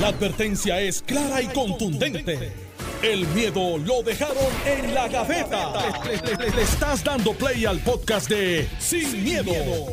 [0.00, 2.52] La advertencia es clara y contundente.
[3.02, 4.36] El miedo lo dejaron
[4.66, 5.72] en la gaveta.
[6.04, 9.52] Le, le- le estás dando play al podcast de Sin, miedo,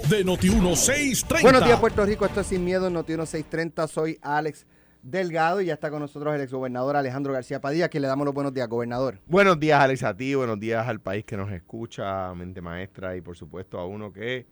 [0.09, 1.41] de Noti1630.
[1.41, 2.25] Buenos días, Puerto Rico.
[2.25, 3.87] Esto es Sin Miedo en Noti 1630.
[3.87, 4.65] Soy Alex
[5.03, 8.33] Delgado y ya está con nosotros el exgobernador Alejandro García Padilla, que le damos los
[8.33, 9.19] buenos días, gobernador.
[9.27, 13.15] Buenos días, Alex, a ti, buenos días al país que nos escucha, a Mente Maestra,
[13.17, 14.45] y por supuesto a uno que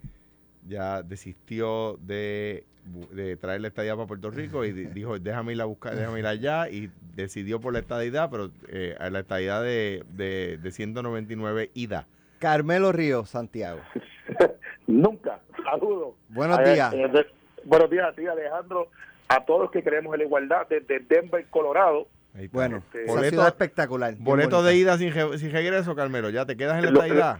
[0.68, 2.66] ya desistió de,
[3.11, 6.19] de traer la estadía para Puerto Rico y di- dijo, déjame ir a buscar, déjame
[6.19, 10.71] ir allá, y decidió por la estadidad, pero eh, a la estadidad de, de, de
[10.71, 12.07] 199 ida.
[12.39, 13.81] Carmelo Ríos, Santiago.
[14.87, 15.39] Nunca.
[15.64, 16.15] Saludos.
[16.29, 16.93] Buenos días.
[16.93, 17.28] eh, de-
[17.65, 18.87] buenos días a ti, Alejandro.
[19.28, 22.07] A todos los que creemos en la igualdad desde Denver, Colorado.
[22.51, 24.15] Bueno, Este, esa boleto- ciudad espectacular.
[24.17, 27.39] Boleto de ida sin, sin regreso, Carmelo, ya te quedas en la Lo- estadidad.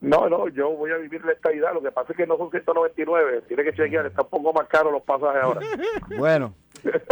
[0.00, 1.74] No, no, yo voy a vivir la estadidad.
[1.74, 3.42] Lo que pasa es que no son 199.
[3.48, 4.06] Tiene que chequear.
[4.06, 5.60] Está un poco más caro los pasajes ahora.
[6.18, 6.54] Bueno,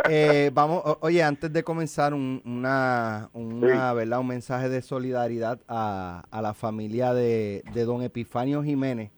[0.09, 4.21] eh, vamos, o- oye, antes de comenzar, un, una, una, ¿verdad?
[4.21, 9.11] un mensaje de solidaridad a, a la familia de, de don Epifanio Jiménez,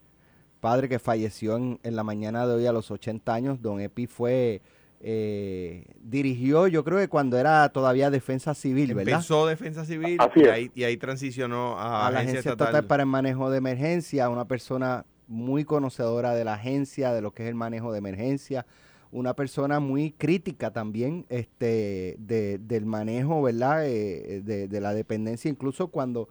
[0.59, 3.61] padre que falleció en, en la mañana de hoy a los 80 años.
[3.61, 4.61] Don Epi fue,
[5.03, 9.13] eh, dirigió, yo creo que cuando era todavía defensa civil, ¿verdad?
[9.15, 12.67] Empezó Defensa Civil y ahí, y ahí transicionó a, a la Agencia Agencia Estatal.
[12.67, 17.31] Estatal para el Manejo de Emergencia, una persona muy conocedora de la agencia, de lo
[17.33, 18.65] que es el manejo de emergencia,
[19.11, 23.85] una persona muy crítica también este, de- del manejo, ¿verdad?
[23.87, 26.29] Eh, de, de la dependencia, incluso cuando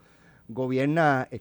[0.49, 1.41] gobierna eh,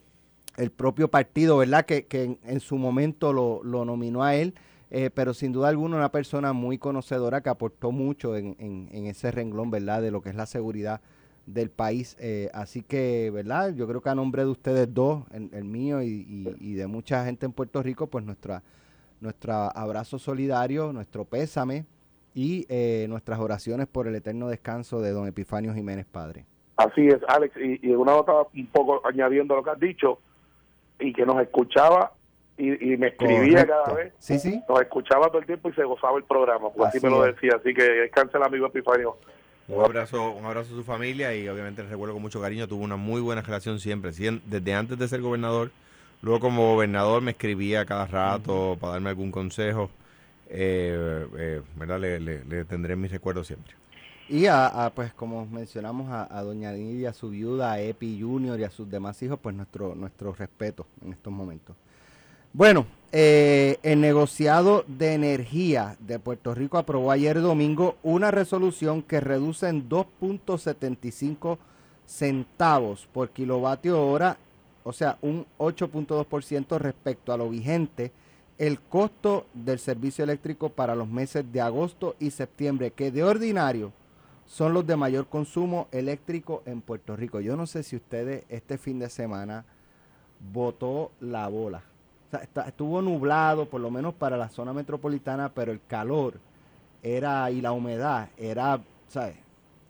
[0.57, 1.85] el propio partido, ¿verdad?
[1.85, 4.53] Que, que en, en su momento lo, lo nominó a él,
[4.91, 9.31] eh, pero sin duda alguna una persona muy conocedora que aportó mucho en, en- ese
[9.31, 10.01] renglón, ¿verdad?
[10.01, 11.01] De lo que es la seguridad
[11.45, 12.15] del país.
[12.19, 13.73] eh, así que, ¿verdad?
[13.73, 16.87] Yo creo que a nombre de ustedes dos, el, el mío y, y- y de
[16.87, 18.61] mucha gente en Puerto Rico, pues nuestra,
[19.19, 21.85] nuestro abrazo solidario, nuestro pésame
[22.35, 26.45] y eh, nuestras oraciones por el eterno descanso de don Epifanio Jiménez Padre.
[26.77, 27.55] Así es, Alex.
[27.57, 30.19] Y, y una nota un poco añadiendo lo que has dicho
[30.99, 32.13] y que nos escuchaba
[32.59, 33.74] y, y me escribía Correcto.
[33.86, 34.14] cada vez.
[34.20, 34.62] Sí, sí.
[34.70, 36.70] Nos escuchaba todo el tiempo y se gozaba el programa.
[36.70, 37.52] Pues así, Así me lo decía.
[37.59, 39.18] Así que descanse el amigo Epifanio.
[39.68, 42.84] Un abrazo, un abrazo a su familia y obviamente les recuerdo con mucho cariño, tuvo
[42.84, 45.70] una muy buena relación siempre, desde antes de ser gobernador,
[46.24, 49.91] luego como gobernador me escribía cada rato para darme algún consejo,
[50.50, 52.00] eh, eh, ¿verdad?
[52.00, 53.74] Le, le- le tendré en mis recuerdos siempre.
[54.28, 58.20] Y a, a, pues como mencionamos a, a doña Nidia, a su viuda, a Epi
[58.20, 61.76] Junior y a sus demás hijos, pues nuestro, nuestro respeto en estos momentos.
[62.51, 69.19] Bueno, eh, el negociado de energía de Puerto Rico aprobó ayer domingo una resolución que
[69.19, 71.59] reduce en 2.75
[72.07, 74.39] centavos por kilovatio hora,
[74.83, 78.11] o sea, un 8.2% respecto a lo vigente,
[78.57, 83.93] el costo del servicio eléctrico para los meses de agosto y septiembre, que de ordinario
[84.47, 87.41] son los de mayor consumo eléctrico en Puerto Rico.
[87.41, 89.66] Yo no sé si ustedes este fin de semana
[90.51, 91.83] botó la bola.
[92.29, 96.35] O sea, está- estuvo nublado, por lo menos para la zona metropolitana, pero el calor
[97.01, 99.35] era y la humedad era, ¿sabes?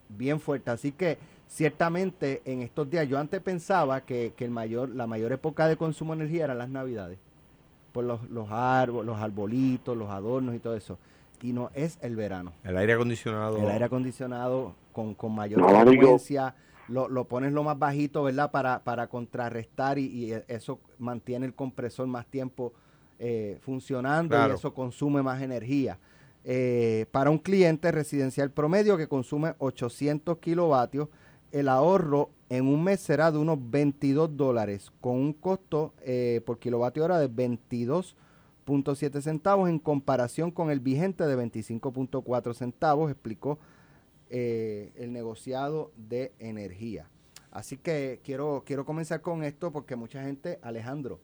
[0.08, 0.72] Bien fuerte.
[0.72, 1.18] Así que
[1.48, 5.76] ciertamente en estos días, yo antes pensaba que, que el mayor, la mayor época de
[5.76, 7.20] consumo de energía eran las navidades.
[7.92, 10.98] Por los, los árboles, los arbolitos, los adornos y todo eso.
[11.42, 12.54] Y no es el verano.
[12.64, 13.58] El aire acondicionado.
[13.58, 15.92] El aire acondicionado con, con mayor No, amigo.
[15.92, 16.56] frecuencia,
[16.90, 18.52] lo, lo pones lo más bajito, ¿verdad?
[18.52, 22.74] Para, para contrarrestar y, y eso mantiene el compresor más tiempo
[23.20, 24.54] eh, funcionando Claro.
[24.54, 26.00] y eso consume más energía.
[26.46, 31.10] Eh, para un cliente residencial promedio que consume 800 kilovatios,
[31.52, 36.60] el ahorro en un mes será de unos 22 dólares, con un costo eh, por
[36.60, 43.60] kilovatio hora de 22.7 centavos en comparación con el vigente de 25.4 centavos, explicó
[44.30, 47.10] eh, el negociado de energía.
[47.52, 51.20] Así que quiero, quiero comenzar con esto porque mucha gente, Alejandro,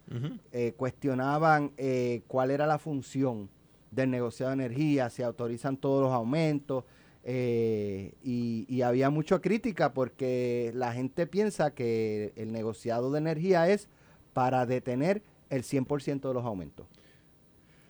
[0.52, 3.50] eh, cuestionaban eh, cuál era la función
[3.92, 6.84] del negociado de energía, si autorizan todos los aumentos,
[7.28, 13.90] y, y había mucha crítica porque la gente piensa que el negociado de energía es
[14.34, 16.86] para detener el 100% de los aumentos.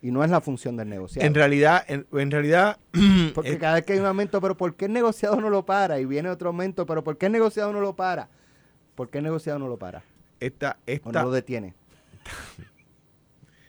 [0.06, 1.26] Y no es la función del negociado.
[1.26, 2.78] En realidad, en, en realidad,
[3.34, 5.66] Porque eh, cada vez que hay un aumento, pero ¿por qué el negociado no lo
[5.66, 6.00] para?
[6.00, 8.30] Y viene otro aumento, pero ¿por qué el negociado no lo para?
[8.94, 10.04] ¿Por qué el negociado no lo para?
[10.40, 11.74] esta, ¿O esta, no lo detiene?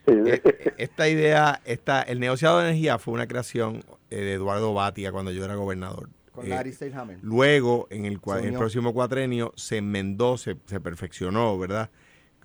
[0.06, 0.42] Eh,
[0.76, 5.32] esta idea, esta, el negociado de energía fue una creación eh, de Eduardo Batia cuando
[5.32, 6.10] yo era gobernador.
[6.32, 6.76] Con Eh, Larry.
[7.22, 11.88] Luego, en el, en próximo cuatrenio, se enmendó, se, se perfeccionó, ¿verdad?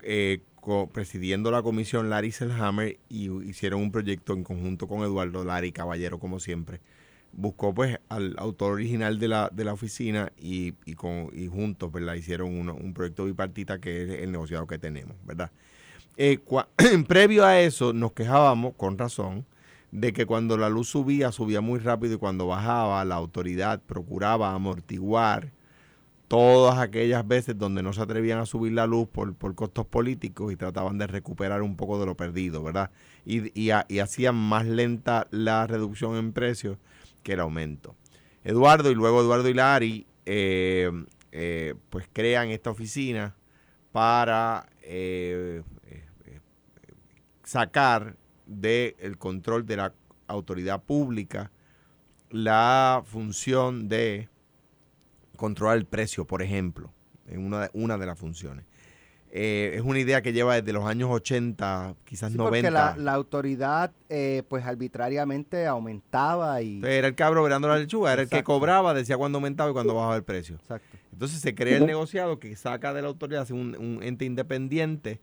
[0.02, 0.40] Eh,
[0.92, 6.18] presidiendo la comisión Larry Selhammer y hicieron un proyecto en conjunto con Eduardo Larry Caballero,
[6.18, 6.80] como siempre,
[7.32, 11.90] buscó pues al autor original de la, de la oficina y, y, con, y juntos,
[11.90, 12.14] ¿verdad?
[12.14, 15.50] Hicieron un proyecto bipartita que es el negociado que tenemos, ¿verdad?
[16.16, 16.38] Eh,
[17.08, 19.46] previo a eso nos quejábamos, con razón,
[19.90, 24.54] de que cuando la luz subía, subía muy rápido y cuando bajaba, la autoridad procuraba
[24.54, 25.52] amortiguar
[26.32, 30.50] todas aquellas veces donde no se atrevían a subir la luz por, por costos políticos
[30.50, 32.90] y trataban de recuperar un poco de lo perdido, ¿verdad?
[33.26, 36.78] Y, y, hacían más lenta la reducción en precios
[37.22, 37.96] que el aumento.
[38.44, 40.90] Eduardo y luego Eduardo y eh,
[41.32, 43.36] eh, pues crean esta oficina
[43.92, 45.60] para eh,
[47.44, 49.92] sacar del control de la
[50.28, 51.50] autoridad pública
[52.30, 54.30] la función de
[55.42, 56.92] controlar el precio, por ejemplo,
[57.26, 58.64] en una, una de las funciones.
[59.32, 62.68] Eh, es una idea que lleva desde los años 80, quizás 90.
[62.68, 66.80] Porque la, la autoridad, eh, pues arbitrariamente aumentaba y.
[66.84, 69.96] Era el cabro verando la lechuga, era el que cobraba, decía cuándo aumentaba y cuándo
[69.96, 70.54] bajaba el precio.
[70.54, 70.96] Exacto.
[71.12, 75.20] Entonces se crea el negociado que saca de la autoridad, hace un, ente independiente.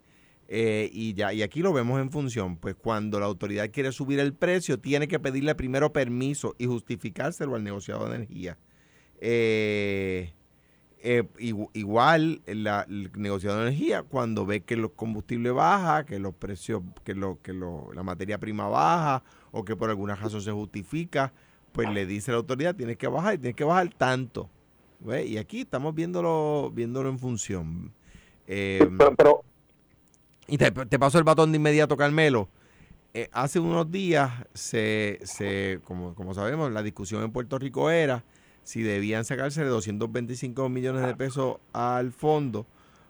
[0.50, 4.20] Eh, y ya, y aquí lo vemos en función, pues cuando la autoridad quiere subir
[4.20, 8.58] el precio, tiene que pedirle primero permiso y justificárselo al negociado de energía.
[9.20, 10.34] Eh,
[11.02, 11.24] eh,
[11.74, 16.82] igual la, el negociador de energía, cuando ve que los combustibles baja, que los precios,
[17.06, 21.32] que, lo, que lo, la materia prima baja o que por alguna razón se justifica,
[21.72, 24.50] pues le dice a la autoridad, tienes que bajar y tienes que bajar tanto.
[25.26, 27.94] Y aquí estamos viéndolo, viéndolo en función.
[28.46, 28.86] Eh,
[29.18, 29.46] pero,
[30.48, 32.50] y te, paso el batón de inmediato, Carmelo.
[33.14, 38.24] Eh, hace unos días, se, se como, como sabemos, la discusión en Puerto Rico era
[38.70, 42.68] si debían sacarse de 225 millones de pesos al fondo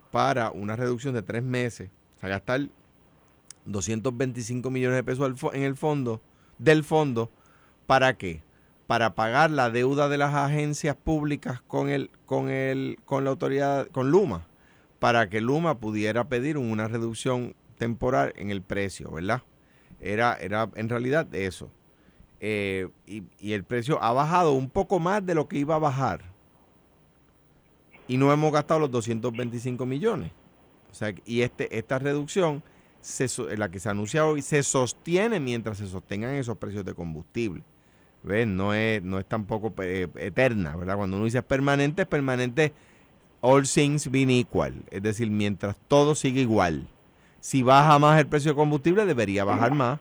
[0.09, 2.69] para una reducción de tres meses, o sea, gastar
[3.65, 6.21] 225 millones de pesos en el fondo,
[6.59, 7.29] del fondo,
[7.87, 8.41] ¿para qué?
[8.87, 13.89] Para pagar la deuda de las agencias públicas con el, con el, con la autoridad,
[13.89, 14.47] con Luma,
[14.99, 19.41] para que Luma pudiera pedir una reducción temporal en el precio, ¿verdad?
[19.99, 21.69] Era, era en realidad eso.
[22.39, 26.21] Eh, y, el precio ha bajado un poco más de lo que iba a bajar.
[28.07, 30.31] Y no hemos gastado los 225 millones.
[30.91, 32.63] O sea, y este, esta reducción,
[33.01, 33.27] se,
[33.57, 37.63] la que se anuncia hoy, se sostiene mientras se sostengan esos precios de combustible.
[38.23, 38.57] ¿Ven?
[38.57, 40.97] No es, no es tampoco eh, eterna, ¿verdad?
[40.97, 42.73] Cuando uno dice permanente, es permanente
[43.41, 44.73] all things being equal.
[44.91, 46.87] Es decir, mientras todo sigue igual.
[47.39, 49.99] Si baja más el precio de combustible, debería bajar más.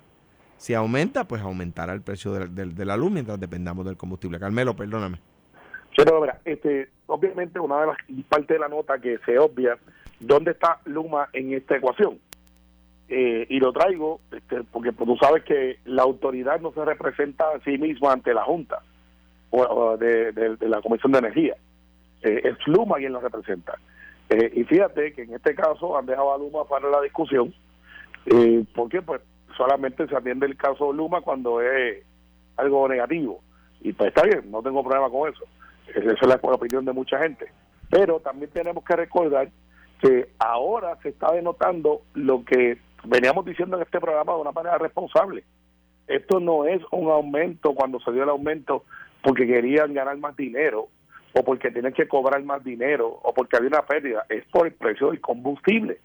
[0.58, 4.40] Si aumenta, pues aumentará el precio de, la luz mientras dependamos del combustible.
[4.40, 5.18] Carmelo, perdóname.
[5.96, 7.96] Pero, este, obviamente una de las
[8.28, 9.78] partes de la nota que se obvia,
[10.18, 12.18] ¿dónde está Luma en esta ecuación?
[13.08, 17.60] Eh, y lo traigo este, porque tú sabes que la autoridad no se representa a
[17.60, 18.82] sí misma ante la Junta
[19.50, 21.54] o, de, la Comisión de Energía.
[22.22, 23.78] Eh, es Luma quien lo representa.
[24.28, 27.54] Eh, y fíjate que en este caso han dejado a Luma para la discusión.
[28.74, 29.00] ¿Por qué?
[29.00, 29.22] Pues
[29.58, 32.02] solamente se atiende el caso Luma cuando es
[32.56, 33.42] algo negativo.
[33.80, 35.44] Y pues está bien, no tengo problema con eso.
[35.88, 37.50] Esa es la, opinión de mucha gente.
[37.90, 39.50] Pero también tenemos que recordar
[40.00, 44.78] que ahora se está denotando lo que veníamos diciendo en este programa de una manera
[44.78, 45.44] responsable.
[46.06, 48.84] Esto no es un aumento cuando se dio el aumento
[49.22, 50.88] porque querían ganar más dinero
[51.34, 54.72] o porque tienen que cobrar más dinero o porque había una pérdida, es por el
[54.72, 55.98] precio del combustible.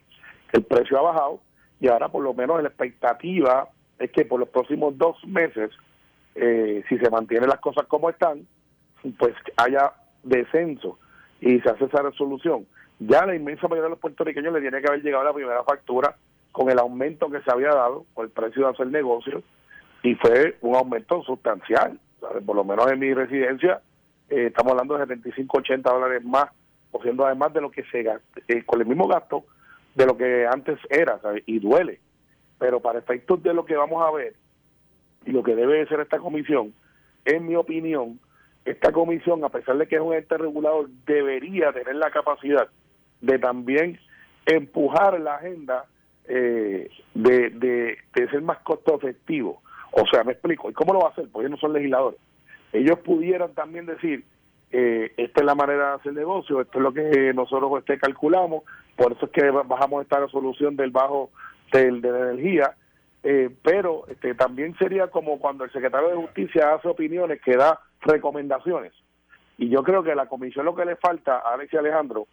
[0.52, 1.40] El precio ha bajado
[1.84, 3.68] y ahora por lo menos la expectativa
[4.00, 5.70] es que por los próximos dos meses,
[6.34, 8.48] eh, si se mantienen las cosas como están,
[9.20, 9.92] pues haya
[10.24, 10.98] descenso
[11.42, 12.66] y se hace esa resolución.
[13.00, 16.16] Ya la inmensa mayoría de los puertorriqueños le tiene que haber llegado la primera factura
[16.54, 19.44] con el aumento que se había dado por el precio de hacer negocios
[20.04, 22.00] y fue un aumento sustancial.
[22.46, 23.82] Por lo menos en mi residencia
[24.30, 26.46] eh, estamos hablando de 75, 80 dólares más,
[26.94, 29.44] o siendo además de lo que se gasta, eh, con el mismo gasto
[29.96, 32.00] de lo que antes era, y duele.
[32.60, 34.34] Pero para efectos de lo que vamos a ver
[35.26, 36.74] y lo que debe ser esta comisión,
[37.26, 38.20] en mi opinión,
[38.66, 42.68] esta comisión, a pesar de que es un ente regulador, debería tener la capacidad
[43.22, 44.00] de también
[44.46, 45.86] empujar la agenda
[46.26, 49.62] eh, de, de, de, ser más costo efectivo.
[49.92, 50.70] O sea, me explico.
[50.70, 51.28] ¿Y cómo lo va a hacer?
[51.32, 52.20] Porque ellos no son legisladores.
[52.72, 54.24] Ellos pudieran también decir,
[54.76, 58.64] eh, esta es la manera de hacer negocio, esto es lo que nosotros este, calculamos,
[58.96, 61.30] por eso es que bajamos esta resolución del bajo
[61.72, 62.76] del, de la energía,
[63.22, 67.82] eh, pero este, también sería como cuando el secretario de Justicia hace opiniones que da
[68.02, 68.94] recomendaciones.
[69.60, 72.26] Y yo creo que a la comisión lo que le falta a Alex y Alejandro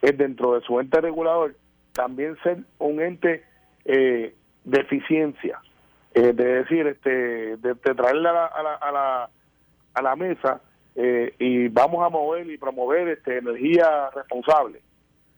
[0.00, 1.54] es dentro de su ente regulador
[1.92, 3.44] también ser un ente
[3.84, 4.34] eh,
[4.64, 5.60] de eficiencia,
[6.14, 9.28] de decir, este, de, traerle a la
[9.94, 10.60] a la mesa
[10.94, 14.80] eh, y vamos a mover y promover este energía responsable.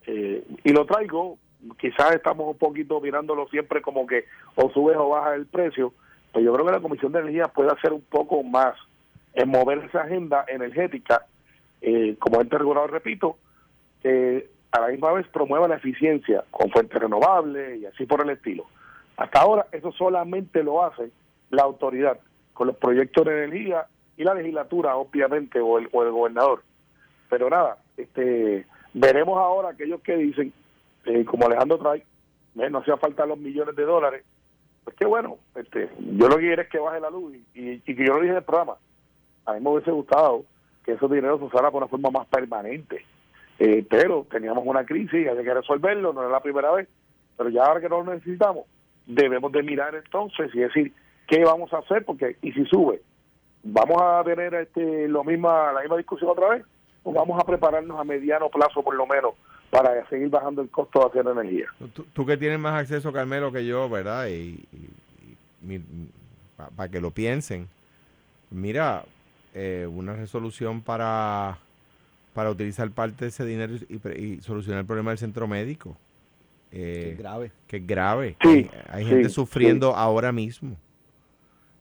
[0.06, 1.38] Eh, y lo traigo,
[1.78, 4.25] quizás estamos un poquito mirándolo siempre como que
[4.56, 5.94] o sube o baja el precio,
[6.32, 8.75] pero yo creo que la Comisión de Energía puede hacer un poco más
[9.34, 11.26] en mover esa agenda energética,
[11.80, 13.37] eh, como ente regulador, repito,
[14.02, 18.30] que a la misma vez promueva la eficiencia con fuentes renovables y así por el
[18.30, 18.66] estilo.
[19.16, 21.11] Hasta ahora eso solamente lo hace
[21.50, 22.18] la autoridad
[22.52, 26.62] con los proyectos de energía y la legislatura, obviamente, o el, o el gobernador.
[27.28, 30.52] Pero nada, este veremos ahora aquellos que dicen,
[31.04, 32.04] eh, como Alejandro trae,
[32.54, 34.25] no hacía falta los millones de dólares.
[34.85, 38.06] Pues qué bueno, este, yo lo que quiero es que baje la luz y, que
[38.06, 38.76] yo lo dije en el programa.
[39.47, 40.44] A mí me hubiese gustado
[40.85, 43.04] que esos dineros se usaran por una forma más permanente.
[43.59, 46.88] Eh, pero teníamos una crisis y había que resolverlo, no es la primera vez.
[47.37, 48.66] Pero ya ahora que no lo necesitamos,
[49.06, 50.92] debemos de mirar entonces y decir
[51.26, 53.00] qué vamos a hacer, porque y si sube,
[53.64, 56.64] vamos a tener este lo misma la misma discusión otra vez
[57.02, 59.35] o vamos a prepararnos a mediano plazo por lo menos
[59.71, 61.66] para seguir bajando el costo de hacer energía.
[62.12, 64.28] Tú, que tienes más acceso, Carmelo, que yo, ¿verdad?
[64.28, 64.64] Y,
[66.76, 67.66] para que lo piensen,
[68.50, 69.04] mira,
[69.52, 71.59] eh, una resolución para,
[72.35, 75.97] para utilizar parte de ese dinero y, solucionar el problema del centro médico.
[76.71, 77.52] Eh, que es grave.
[77.66, 78.37] Que es grave.
[78.88, 80.76] hay, gente sufriendo ahora mismo.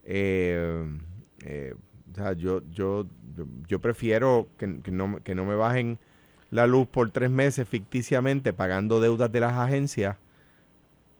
[0.03, 0.83] Eh,
[1.45, 1.75] eh,
[2.11, 3.05] o sea, yo, yo,
[3.67, 5.99] yo, prefiero que, no, que no me bajen
[6.51, 10.17] la luz por tres meses ficticiamente pagando deudas de las agencias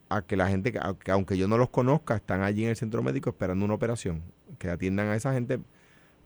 [0.10, 3.02] a que la gente, que, aunque yo no los conozca, están allí en el centro
[3.02, 4.22] médico esperando una operación.
[4.60, 5.60] Que atiendan a esa gente,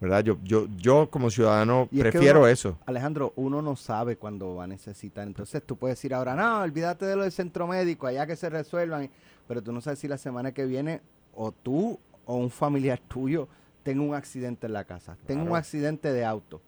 [0.01, 0.24] ¿verdad?
[0.24, 2.77] Yo, yo, yo como ciudadano prefiero eso.
[2.86, 5.25] Alejandro, uno no sabe cuándo va a necesitar.
[5.25, 8.50] Entonces tú puedes decir ahora, no, olvídate de lo del centro médico, allá que se
[8.50, 9.10] resuelvan.
[9.48, 11.01] Pero tú no sabes si la semana que viene
[11.34, 13.48] o tú o un familiar tuyo
[13.88, 16.60] tengo un accidente en la casa, tengo un accidente de auto.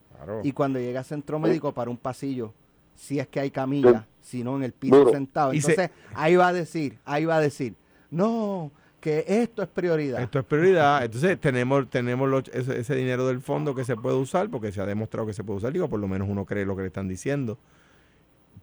[0.42, 2.54] Y cuando llega a centro médico para un pasillo,
[2.96, 6.54] si es que hay camilla, si no en el piso sentado, entonces ahí va a
[6.54, 7.76] decir, ahí va a decir,
[8.10, 8.72] no,
[9.02, 10.22] que esto es prioridad.
[10.22, 11.04] Esto es prioridad.
[11.04, 15.28] Entonces tenemos tenemos ese, dinero del fondo que se puede usar porque se ha demostrado
[15.28, 15.74] que se puede usar.
[15.74, 17.58] Digo, por lo menos uno cree lo que le están diciendo.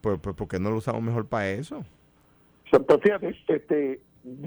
[0.01, 1.85] Pues, pues ¿por qué no lo usamos mejor para eso?
[2.71, 4.01] Pues fíjate, este,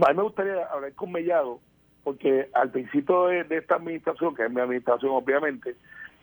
[0.04, 1.60] a mí me gustaría hablar con Mellado
[2.04, 5.76] porque al principio de, esta administración, que es mi administración obviamente,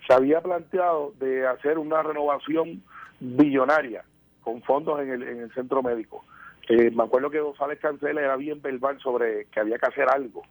[0.08, 2.82] se había planteado de hacer una renovación
[3.20, 4.04] billonaria
[4.42, 6.24] con fondos en el, en el centro médico.
[6.70, 10.44] Eh, me acuerdo que González Cancela era bien verbal sobre que había que hacer algo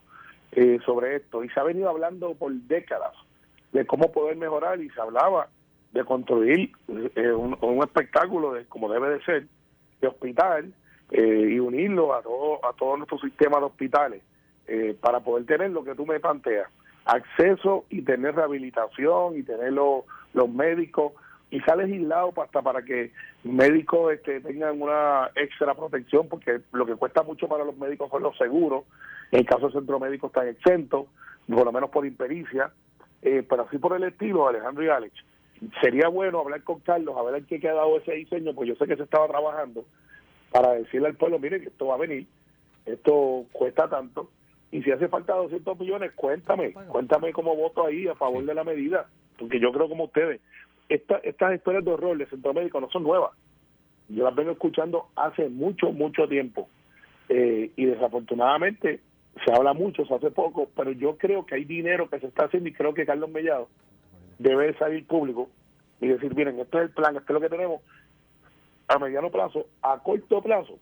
[0.51, 3.13] eh, sobre esto y se ha venido hablando por décadas
[3.71, 5.49] de cómo poder mejorar y se hablaba
[5.91, 6.71] de construir
[7.15, 9.47] eh, un, un, espectáculo de como debe de ser
[10.01, 10.73] de hospital
[11.09, 14.21] y unirlo a todo a todo nuestro sistema de hospitales
[14.67, 16.69] eh, para poder tener lo que tú me planteas,
[17.05, 21.13] acceso y tener rehabilitación y tener los médicos
[21.49, 23.11] y sale legislado hasta para que
[23.43, 28.23] médicos este, tengan una extra protección porque lo que cuesta mucho para los médicos son
[28.23, 28.83] los seguros,
[29.31, 31.07] en caso del centro médico están exentos,
[31.47, 32.71] por lo menos por impericia,
[33.21, 35.13] eh, pero así por el estilo, Alejandro y Alex,
[35.81, 38.85] sería bueno hablar con Carlos, a ver en qué quedado ese diseño, pues yo sé
[38.85, 39.85] que se estaba trabajando
[40.51, 42.27] para decirle al pueblo, mire que esto va a venir,
[42.85, 44.29] esto cuesta tanto,
[44.71, 48.63] y si hace falta 200 millones, cuéntame, cuéntame cómo voto ahí a favor de la
[48.63, 49.07] medida,
[49.37, 50.41] porque yo creo como ustedes,
[50.89, 53.31] esta, estas historias de horror de centro médico no son nuevas.
[54.09, 56.69] Yo las vengo escuchando hace mucho, mucho tiempo.
[57.29, 59.01] Eh, y desafortunadamente
[59.45, 62.45] se habla mucho, se hace poco, pero yo creo que hay dinero que se está
[62.45, 63.67] haciendo y creo que Carlos Mellado
[64.39, 65.49] debe salir público
[65.99, 67.81] y decir, miren, este es el plan, este es lo que tenemos
[68.87, 70.79] a mediano plazo, a corto plazo,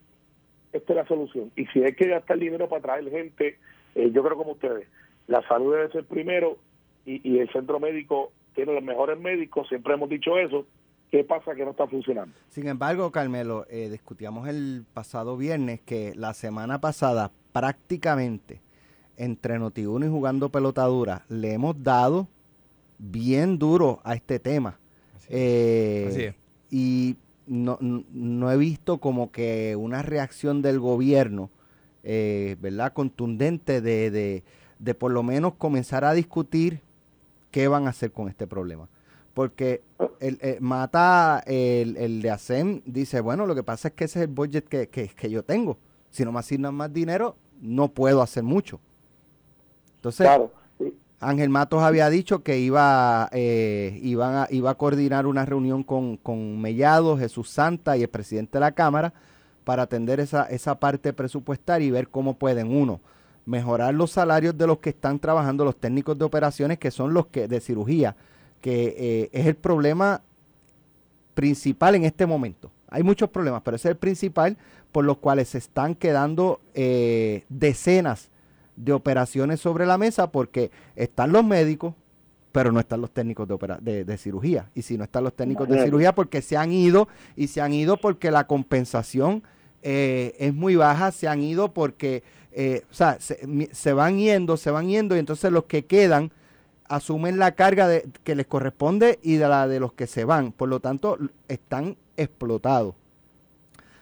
[0.72, 1.52] esta es la solución.
[1.56, 3.58] Y si hay que gastar dinero para traer gente
[3.96, 4.88] eh, yo creo como ustedes,
[5.28, 6.58] la salud debe ser primero
[7.06, 10.66] y, el centro médico tiene los mejores médicos, siempre hemos dicho eso.
[11.12, 12.36] ¿Qué pasa que no está funcionando?
[12.50, 18.62] Sin embargo, Carmelo, eh, discutíamos el pasado viernes que la semana pasada prácticamente
[19.16, 22.28] entre Notiuno y jugando pelotadura le hemos dado
[22.98, 24.80] bien duro a este tema.
[25.30, 26.34] Eh,
[26.70, 27.16] y
[27.48, 31.50] no, no, he visto como que una reacción del gobierno
[32.08, 32.94] eh, ¿verdad?
[32.94, 34.44] contundente de,
[34.80, 36.82] de, por lo menos comenzar a discutir
[37.50, 38.88] qué van a hacer con este problema.
[39.34, 39.82] Porque
[40.20, 44.20] el, eh, Mata, el, el, de ASEM, dice, bueno, lo que pasa es que ese
[44.20, 45.78] es el budget que, que, yo tengo.
[46.12, 48.80] Si no me asignan más dinero, no puedo hacer mucho.
[49.96, 50.30] Entonces,
[51.20, 56.62] Ángel Matos había dicho que iba, eh, a, iba a coordinar una reunión con, con
[56.62, 59.14] Mellado, Jesús Santa y el presidente de la Cámara
[59.66, 63.02] para atender esa, esa parte presupuestaria y ver cómo pueden, uno,
[63.46, 67.28] mejorar los salarios de los que están trabajando, los técnicos de operaciones, que son los
[67.28, 68.16] que de cirugía,
[68.62, 70.22] que eh, es el problema
[71.34, 72.72] principal en este momento.
[72.90, 74.58] Hay muchos problemas, pero ese es el principal
[74.92, 78.30] por los cuales se están quedando eh, decenas
[78.76, 81.94] de operaciones sobre la mesa porque están los médicos,
[82.52, 83.48] pero no están los técnicos
[83.82, 84.70] de, de, cirugía.
[84.74, 87.74] Y si no están los técnicos de cirugía, porque se han ido y se han
[87.74, 89.44] ido porque la compensación
[89.88, 94.72] eh, es muy baja, se han ido porque, eh, o sea, se, van yendo, se
[94.72, 96.32] van yendo y entonces los que quedan
[96.88, 100.52] asumen la carga de, que les corresponde y de la de los que se van.
[100.52, 102.96] Por lo tanto, están explotados.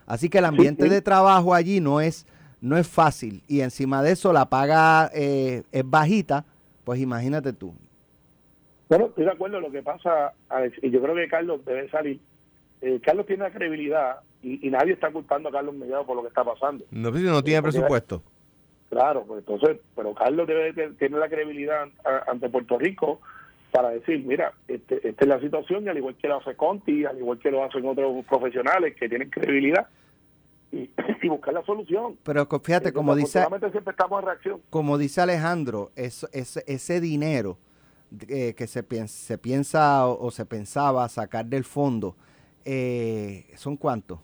[0.05, 2.25] Así que el ambiente de trabajo allí no es,
[2.61, 6.45] no es fácil y encima de eso la paga eh, es bajita,
[6.85, 7.73] pues imagínate tú,
[8.87, 10.33] bueno, estoy de acuerdo lo que pasa,
[10.81, 12.19] y yo creo que Carlos debe salir.
[12.81, 16.27] Eh, Carlos tiene la credibilidad y, nadie está culpando a Carlos Mellado por lo que
[16.27, 16.85] está pasando.
[16.91, 18.21] No, no tiene presupuesto.
[18.89, 21.87] Claro, pues entonces, pero Carlos debe tener la credibilidad
[22.27, 23.21] ante Puerto Rico
[23.71, 27.05] para decir, mira, este, esta es la situación, y al igual que lo hace Conti,
[27.05, 29.87] al igual que lo hacen otros profesionales que tienen credibilidad,
[30.71, 30.91] y,
[31.27, 32.17] buscar la solución.
[32.23, 34.61] Pero fíjate, como dice, siempre estamos en reacción.
[34.69, 37.57] Como dice Alejandro, es, ese dinero
[38.27, 42.15] eh, que se, piensa, se piensa o, se pensaba sacar del fondo,
[42.65, 44.19] eh, ¿son cuántos?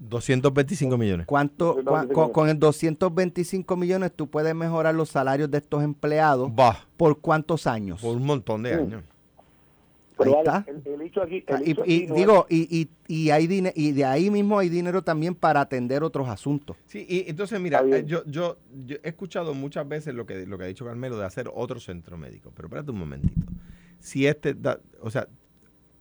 [0.00, 1.26] 225 millones.
[1.26, 1.78] ¿Cuánto,
[2.32, 6.50] con, el 225 millones tú puedes mejorar los salarios de estos empleados
[6.96, 8.00] por cuántos años?
[8.00, 9.02] Por un montón de años
[11.86, 16.28] y, digo, y, y, hay y de ahí mismo hay dinero también para atender otros
[16.28, 16.76] asuntos.
[16.86, 18.56] Sí, y entonces mira, eh, yo, yo,
[19.02, 22.16] he escuchado muchas veces lo que, lo que ha dicho Carmelo de hacer otro centro
[22.16, 23.46] médico, pero espérate un momentito.
[23.98, 24.56] Si este,
[25.00, 25.28] o sea,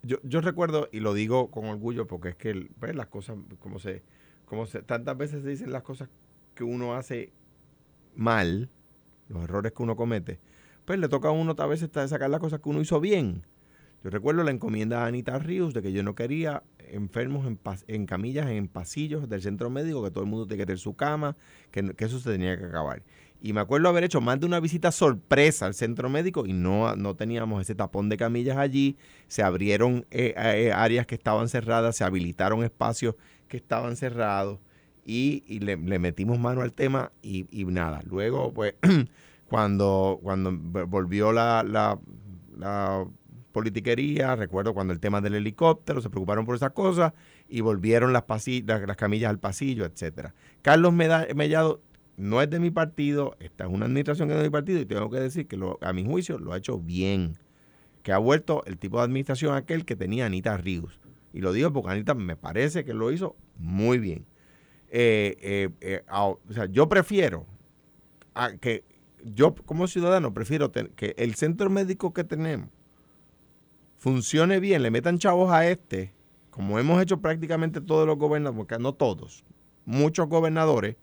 [0.03, 3.79] yo, yo recuerdo, y lo digo con orgullo porque es que pues, las cosas, como
[3.79, 4.03] se,
[4.45, 6.09] como se, tantas veces se dicen las cosas
[6.55, 7.31] que uno hace
[8.15, 8.69] mal,
[9.27, 10.39] los errores que uno comete,
[10.85, 13.45] pues le toca a uno a veces sacar las cosas que uno hizo bien.
[14.03, 18.05] Yo recuerdo la encomienda a Anita Ríos de que yo no quería enfermos en, en,
[18.05, 21.35] camillas, en pasillos del centro médico, que todo el mundo tiene que tener su cama,
[21.71, 23.03] que, eso se tenía que acabar.
[23.41, 26.95] Y me acuerdo haber hecho más de una visita sorpresa al centro médico y no,
[26.95, 28.97] no teníamos ese tapón de camillas allí.
[29.27, 33.15] Se abrieron eh, eh, áreas que estaban cerradas, se habilitaron espacios
[33.47, 34.59] que estaban cerrados
[35.05, 38.01] y, le, metimos mano al tema y, nada.
[38.05, 38.75] Luego, pues,
[39.47, 41.97] cuando, cuando volvió la, la
[43.51, 47.13] politiquería, recuerdo cuando el tema del helicóptero, se preocuparon por esas cosas
[47.47, 50.33] y volvieron las, las, camillas al pasillo, etcétera.
[50.61, 51.81] Carlos Mellado
[52.19, 54.85] no es de mi partido, esta es una administración que es de mi partido y
[54.85, 57.37] tengo que decir que a mi juicio lo ha hecho bien,
[58.03, 60.99] que ha vuelto el tipo de administración aquel que tenía Anita Ríos.
[61.33, 64.25] Y lo digo porque Anita me parece que lo hizo muy bien.
[64.89, 67.45] Eh, eh, eh, o sea, yo prefiero
[68.59, 68.83] que
[69.23, 72.69] yo como ciudadano prefiero que el centro médico que tenemos
[73.97, 76.13] funcione bien, le metan chavos a este,
[76.49, 79.45] como hemos hecho prácticamente todos los gobernadores, porque no todos,
[79.85, 80.97] muchos gobernadores,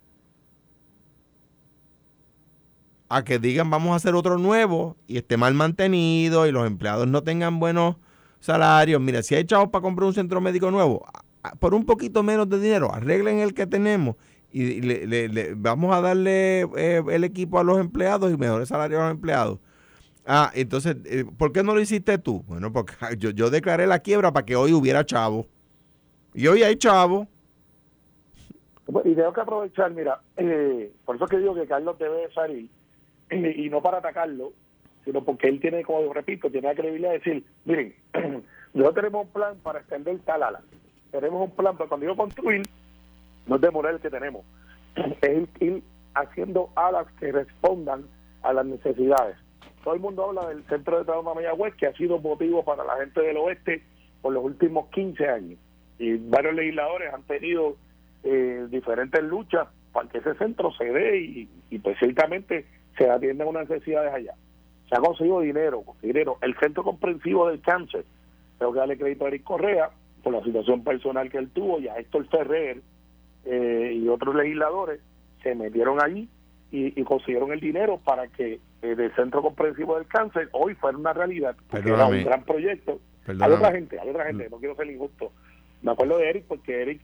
[3.09, 7.07] a que digan vamos a hacer otro nuevo y esté mal mantenido y los empleados
[7.07, 7.97] no tengan buenos
[8.41, 9.01] salarios.
[9.01, 11.05] Mira, si hay chavos para comprar un centro médico nuevo,
[11.59, 14.17] por un poquito menos de dinero, arreglen el que tenemos
[14.51, 19.05] y le, vamos a darle eh, el equipo a los empleados y mejores salarios a
[19.05, 19.59] los empleados.
[20.25, 22.43] Ah, entonces, eh, ¿por qué no lo hiciste tú?
[22.47, 25.47] Bueno, porque yo, yo declaré la quiebra para que hoy hubiera chavo.
[26.35, 27.29] Y hoy hay chavo.
[29.05, 32.69] Y tengo que aprovechar, mira, eh, por eso que digo que Carlos debe salir,
[33.31, 34.53] y no para atacarlo,
[35.05, 37.95] sino porque él tiene, como repito, tiene la credibilidad de decir, miren,
[38.75, 40.61] nosotros tenemos un plan para extender tal ala.
[41.11, 42.63] Tenemos un plan, pero cuando digo construir,
[43.47, 44.45] no es demoler el que tenemos,
[45.23, 45.83] es ir
[46.15, 48.05] haciendo alas que respondan
[48.43, 49.37] a las necesidades
[49.87, 52.97] todo el mundo habla del centro de trauma Mayagüez, que ha sido motivo para la
[52.97, 53.85] gente del oeste
[54.21, 55.61] por los últimos 15 años.
[56.01, 57.77] Y varios legisladores han tenido
[58.25, 63.49] eh, diferentes luchas para que ese centro se dé y, y pues ciertamente se atiendan
[63.49, 64.35] unas necesidades allá.
[64.89, 66.39] Se ha conseguido dinero, dinero.
[66.43, 68.05] El centro comprensivo del cáncer,
[68.59, 69.91] tengo que darle crédito a Eric Correa
[70.23, 72.83] por la situación personal que él tuvo y a Héctor Ferrer
[73.45, 75.01] eh, y otros legisladores
[75.43, 76.29] se metieron allí
[76.73, 81.13] y, consiguieron el dinero para que eh, del Centro Comprensivo del Cáncer hoy fuera una
[81.13, 83.01] realidad, porque era un gran proyecto.
[83.27, 84.51] Hay otra gente, hay otra gente, mm.
[84.51, 85.33] no quiero ser injusto.
[85.83, 87.01] Me acuerdo de Eric porque Eric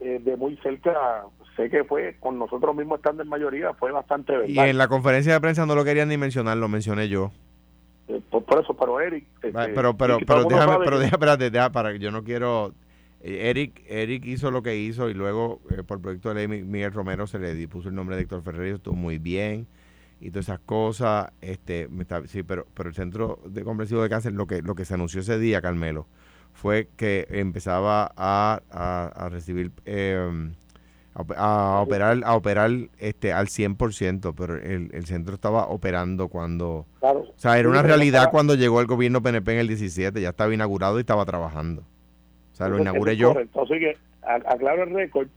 [0.00, 1.24] eh, de muy cerca,
[1.56, 4.48] sé que fue con nosotros mismos estando en mayoría, fue bastante verdad.
[4.48, 7.32] Y en la conferencia de prensa no lo querían ni mencionar, lo mencioné yo.
[8.08, 9.24] Eh, por, eso, pero Eric...
[9.42, 12.72] Este, pero, pero, pero, déjame, pero déjame, espérate, déjame, para que yo no quiero
[13.22, 16.92] eh, Eric, Eric hizo lo que hizo y luego eh, por proyecto de ley Miguel
[16.92, 19.66] Romero se le puso el nombre de Héctor Ferrer, estuvo muy bien.
[20.20, 21.30] y todas esas cosas.
[21.40, 24.74] Este, me está- sí, pero, pero el Centro de Comprensivo de Cáncer, lo que, lo
[24.74, 26.06] que se anunció ese día, Carmelo,
[26.52, 30.50] fue que empezaba a, a- a recibir, eh,
[31.16, 36.28] a, op- a operar, a operar este, al 100%, pero el, el centro estaba operando
[36.28, 36.84] cuando...
[37.00, 37.20] Claro.
[37.20, 40.20] O sea, era Sí, una realidad estaba- cuando llegó el gobierno PNP en el 17,
[40.20, 41.82] ya estaba inaugurado y estaba trabajando.
[42.52, 43.32] O sea, lo inauguré yo.
[43.32, 43.62] correcto.
[43.62, 45.28] Así que, a- aclaro el récord,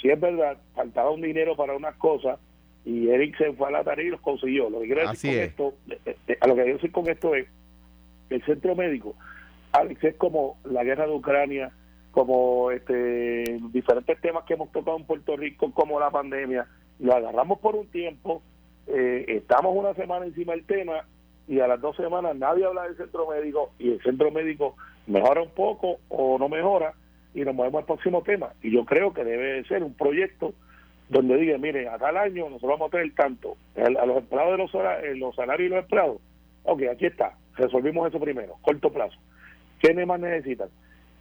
[0.00, 2.38] si es verdad, faltaba un dinero para unas cosas
[2.84, 4.70] y Eric se fue a la tarea y los consiguió.
[4.70, 5.48] Lo que quiero decir con es.
[5.48, 5.74] esto,
[6.06, 7.46] eh, eh, a lo que quiero decir con esto es
[8.30, 9.14] el centro médico,
[9.72, 11.72] Alex, es como la guerra de Ucrania,
[12.10, 16.66] como este diferentes temas que hemos tocado en Puerto Rico, como la pandemia,
[16.98, 18.42] lo agarramos por un tiempo,
[18.86, 21.04] eh, estamos una semana encima del tema
[21.48, 25.42] y a las dos semanas nadie habla del centro médico y el centro médico mejora
[25.42, 26.94] un poco o no mejora
[27.34, 28.50] y nos movemos al próximo tema.
[28.62, 30.52] Y yo creo que debe ser un proyecto
[31.08, 34.58] donde diga, mire, a tal año nosotros vamos a tener tanto, a los empleados de
[34.58, 36.18] los, hora- eh, los salarios y los empleados.
[36.64, 39.16] Ok, aquí está, resolvimos eso primero, corto plazo.
[39.80, 40.68] ¿Qué más necesitan?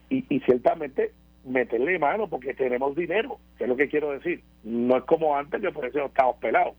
[0.09, 1.11] Y, y ciertamente
[1.45, 4.43] meterle mano porque tenemos dinero, que es lo que quiero decir.
[4.63, 6.75] No es como antes que por eso estamos pelados.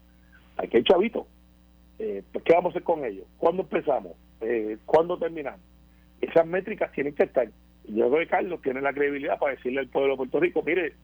[0.56, 1.26] Aquí hay chavitos.
[1.98, 3.26] Eh, pues, ¿Qué vamos a hacer con ellos?
[3.38, 4.12] ¿Cuándo empezamos?
[4.40, 5.60] Eh, ¿Cuándo terminamos?
[6.20, 7.48] Esas métricas tienen que estar.
[7.84, 10.94] Yo creo que Carlos tiene la credibilidad para decirle al pueblo de Puerto Rico, mire,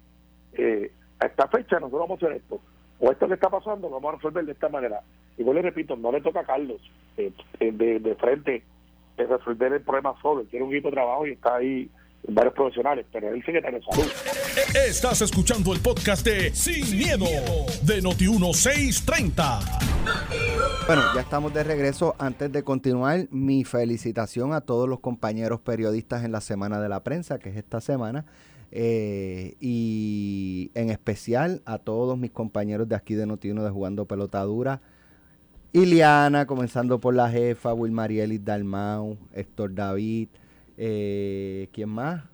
[0.54, 2.60] eh, a esta fecha nosotros vamos a hacer esto.
[2.98, 5.00] O esto que está pasando lo vamos a resolver de esta manera.
[5.36, 6.80] Y yo le repito, no le toca a Carlos
[7.16, 8.62] eh, eh, de, de frente
[9.16, 10.44] resolver el problema solo.
[10.44, 11.90] Tiene un equipo de trabajo y está ahí
[12.28, 14.10] varios profesionales, pero él secretario de salud.
[14.88, 17.26] Estás escuchando el podcast de Sin, miedo,
[17.82, 19.60] de Noti1630.
[20.86, 22.14] Bueno, ya estamos de regreso.
[22.18, 27.02] Antes de continuar, mi felicitación a todos los compañeros periodistas en la Semana de la
[27.02, 28.24] Prensa, que es esta semana,
[28.72, 34.42] eh, y en especial a todos mis compañeros de aquí de Notiuno de Jugando Pelota
[34.42, 34.80] Dura.
[35.72, 40.28] Iliana, comenzando por la jefa, Wilmarielis Dalmau, Héctor David,
[40.76, 42.24] eh, ¿quién más?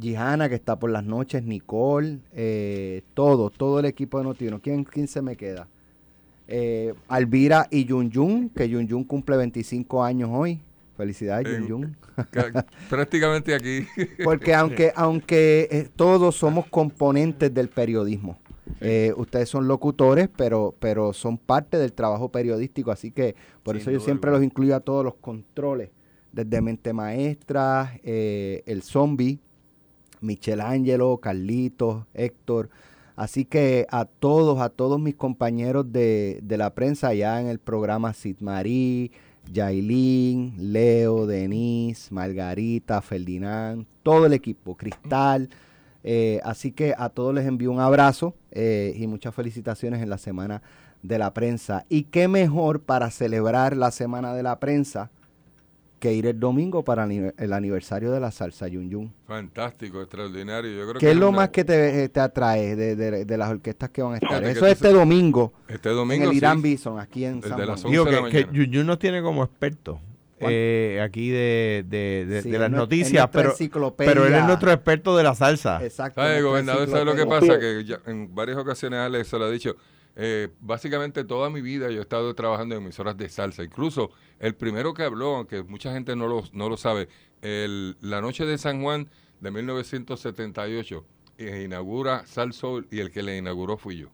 [0.00, 4.60] Gijana, que está por las noches, Nicole, eh, todo, todo el equipo de Notiuno.
[4.60, 5.68] ¿Quién, quién se me queda?
[6.48, 10.60] Eh, Alvira y Yun Yun, que Yun Yun cumple 25 años hoy.
[10.96, 11.96] Felicidades, Eh, Yun Yun.
[12.30, 13.86] Ca- Prácticamente aquí.
[14.24, 18.36] Porque aunque, aunque eh, todos somos componentes del periodismo.
[18.80, 23.82] Eh, ustedes son locutores, pero, pero son parte del trabajo periodístico, así que por Sin
[23.82, 24.40] eso yo siempre alguna.
[24.40, 25.90] los incluyo a todos los controles,
[26.34, 29.38] desde Mente Maestra, eh, El Zombie,
[30.20, 32.70] Michelangelo, Carlitos, Héctor.
[33.16, 37.60] Así que a todos, a todos mis compañeros de, de la prensa allá en el
[37.60, 39.12] programa Sid Marí,
[39.52, 45.48] Yailin, Leo, Denise, Margarita, Ferdinand, todo el equipo, Cristal.
[46.02, 50.18] eh, así que a todos les envío un abrazo eh, y muchas felicitaciones en la
[50.18, 50.62] Semana
[51.02, 51.84] de la Prensa.
[51.88, 55.10] Y qué mejor para celebrar la Semana de la Prensa
[56.04, 59.14] que ir el domingo para el aniversario de la salsa Yun Yun.
[59.26, 60.70] Fantástico, extraordinario.
[60.70, 63.38] Yo creo ¿Qué es lo una- más que te, eh, te atrae de, de- de
[63.38, 64.44] las orquestas que van a estar?
[64.44, 67.58] Eso es este domingo, Este en domingo el sí, Irán Bison, aquí en Desde San
[67.66, 67.86] las Juan.
[67.86, 68.68] 11 Digo de la que, que mañana.
[68.72, 69.98] Yun nos tiene como experto
[70.40, 73.54] eh, aquí de, de, de- Sí, de es las noticias, pero,
[73.96, 75.82] pero él es nuestro experto de la salsa.
[75.82, 76.20] Exacto.
[76.20, 76.86] ¿Sabe, gobernador?
[76.88, 77.58] ¿Sabe lo que pasa?
[77.58, 79.74] Que ya en varias ocasiones Alex se lo ha dicho.
[80.16, 83.62] Eh, básicamente toda mi vida yo he estado trabajando en emisoras de salsa.
[83.64, 87.08] Incluso el primero que habló, aunque mucha gente no lo, no lo sabe,
[87.42, 89.08] el- la noche de San Juan
[89.40, 91.04] de 1978
[91.38, 94.08] eh, inaugura Sal Soul y el que le inauguró fui yo.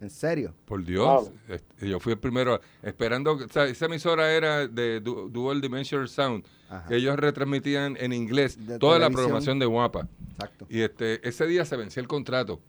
[0.00, 0.54] ¿En serio?
[0.64, 1.32] Por Dios, Wow.
[1.48, 5.60] este, yo fui el primero, esperando, que- o sea, esa emisora era de Du- Dual
[5.60, 6.88] Dimensional Sound, Ajá.
[6.88, 10.08] que ellos retransmitían en inglés De toda la programación de Guapa.
[10.32, 10.66] Exacto.
[10.68, 12.60] Y este, ese día se venció el contrato.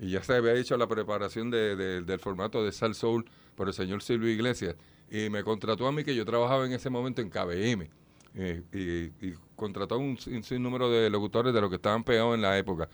[0.00, 3.24] Y ya se había hecho la preparación de- de- del formato de Sal Soul
[3.56, 4.76] por el señor Silvio Iglesias.
[5.10, 7.90] Y me contrató a mí, que yo trabajaba en ese momento en KBM.
[8.34, 12.34] eh, y, y contrató a un, sin- sinnúmero de locutores de los que estaban pegados
[12.36, 12.88] en la época.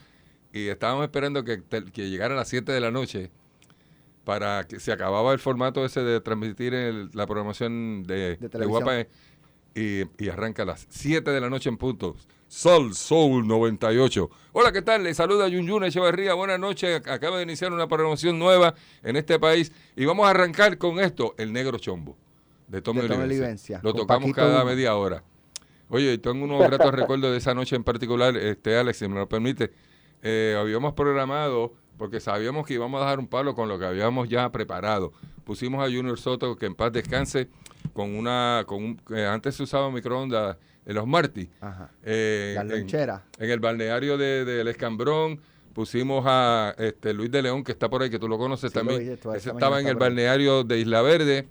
[0.53, 1.63] Y estábamos esperando que,
[1.93, 3.31] que llegara a las 7 de la noche
[4.25, 8.65] para que se acababa el formato ese de transmitir el- la programación de, De de
[8.65, 8.91] Guapa
[9.75, 10.09] televisión.
[10.19, 12.17] y, y arranca a las 7 de la noche en punto.
[12.49, 14.31] Sol Soul 98.
[14.53, 15.03] Hola, ¿qué tal?
[15.03, 16.35] Le saluda Yun Yun Echeverría.
[16.35, 17.03] Buenas noches.
[17.03, 21.01] Ac- Acaba de iniciar una programación nueva en este país y vamos a arrancar con
[21.01, 22.17] esto, El Negro Chombo,
[22.69, 23.81] de Tommy, Olivencia.
[23.83, 25.25] Lo tocamos Paquito cada media hora.
[25.89, 29.29] Oye, tengo unos gratos recuerdos de esa noche en particular, este Alex, si me lo
[29.29, 29.73] permite.
[30.23, 34.29] Eh, habíamos programado, porque sabíamos que íbamos a dar un palo con lo que habíamos
[34.29, 35.13] ya preparado.
[35.45, 37.49] Pusimos a Junior Soto, que en paz descanse,
[37.93, 41.49] con una, con un, eh, antes se usaba microondas en los Martí.
[41.61, 41.91] Ajá.
[42.03, 42.71] eh, Las en-
[43.51, 45.41] el balneario de- del Escambrón,
[45.73, 48.79] pusimos a este, Luis de León, que está por ahí, que tú lo conoces Sí,
[48.79, 49.01] lo también.
[49.01, 51.49] vi, Ese esta estaba en el balneario de Isla Verde.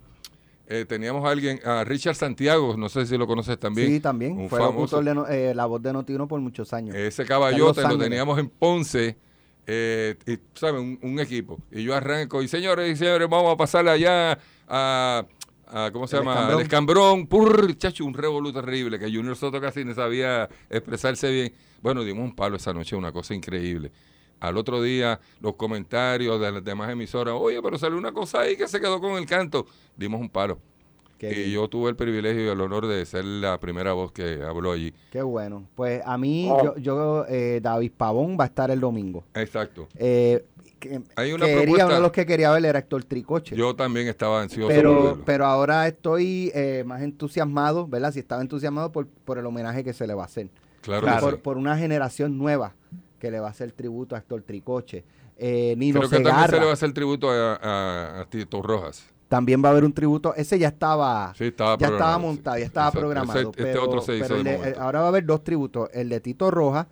[0.66, 3.90] Eh, teníamos a alguien, a Richard Santiago, no sé si lo conoces también.
[3.90, 4.38] Sí, también.
[4.38, 5.02] Un Fue famoso.
[5.04, 6.96] de eh, la voz de Notiuno por muchos años.
[6.96, 9.18] Ese caballote lo teníamos en Ponce,
[9.68, 10.80] eh, y, ¿sabes?
[10.82, 11.60] Un, un equipo.
[11.70, 15.26] Y yo arranco, y señores y señores, vamos a pasar allá a,
[15.74, 16.34] a- ¿cómo se El llama?
[16.34, 16.58] Escambrón.
[16.60, 17.28] Al escambrón.
[17.28, 21.54] Purr, chacho, un revolú terrible, que Junior Soto casi no sabía expresarse bien.
[21.82, 23.92] Bueno, dimos un palo esa noche, una cosa increíble.
[24.40, 28.56] Al otro día, los comentarios de las demás emisoras, oye, pero salió una cosa ahí
[28.58, 29.66] que se quedó con el canto.
[29.96, 30.60] Dimos un palo.
[31.30, 31.52] Qué y bien.
[31.52, 34.94] yo tuve el privilegio y el honor de ser la primera voz que habló allí.
[35.12, 35.68] Qué bueno.
[35.76, 36.64] Pues a mí, Oh.
[36.64, 39.24] yo, yo eh, David Pavón va a estar el domingo.
[39.34, 39.88] Exacto.
[39.96, 40.46] Eh,
[40.80, 43.56] que- Hay una quería, propuesta- uno de los que quería ver era Héctor Tricoche.
[43.56, 45.24] Yo también estaba ansioso por pero, verlo.
[45.26, 48.12] pero ahora estoy eh, más entusiasmado, ¿verdad?
[48.12, 50.50] Si estaba entusiasmado por, por el homenaje que se le va a hacer.
[50.82, 51.40] Claro, que por, sí.
[51.42, 52.76] por una generación nueva
[53.20, 55.06] que le va a hacer tributo a Héctor Tricoche.
[55.38, 58.62] Eh, Nino Creo que también se le va a hacer tributo a, a- a Tito
[58.62, 59.06] Rojas.
[59.34, 60.36] También va a haber un tributo.
[60.36, 63.00] Ese ya estaba, Sí, estaba ya estaba montado, ya estaba Exacto.
[63.00, 63.40] programado.
[63.40, 65.90] Ese- este pero, otro se hizo pero de el ahora va a haber dos tributos,
[65.92, 66.86] el de Tito Rojas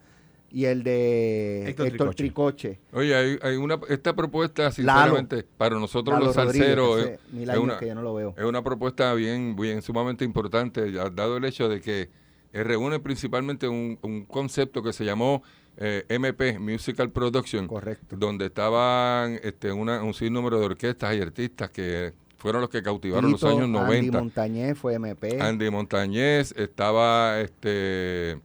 [0.50, 2.80] y el de Héctor Héctor Tricoche.
[2.94, 7.20] Oye, hay, hay una, esta propuesta, sinceramente, para nosotros Lalo los salseros, es,
[7.60, 8.34] una, que yo no lo veo.
[8.36, 12.10] es una propuesta bien, bien sumamente importante, dado el hecho de que
[12.54, 15.44] eh, reúne principalmente un, un concepto que se llamó
[15.78, 18.16] eh, MP, Musical Production, Correcto.
[18.18, 23.32] donde estaban este, una, un sinnúmero de orquestas y artistas que fueron los que cautivaron
[23.32, 24.20] Tito, los años Andy 90.
[24.20, 25.40] Montañez fue MP.
[25.42, 28.40] Andy Montañez, estaba este